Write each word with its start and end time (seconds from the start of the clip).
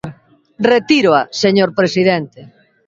Retíroa, 0.71 1.21
señor 1.41 1.69
presidente. 1.79 2.39